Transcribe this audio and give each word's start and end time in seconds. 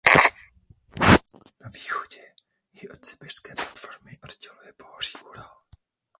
Na 1.61 1.69
východě 1.73 2.33
ji 2.73 2.89
od 2.89 3.05
sibiřské 3.05 3.55
platformy 3.55 4.17
odděluje 4.23 4.73
pohoří 4.77 5.13
Ural. 5.29 5.61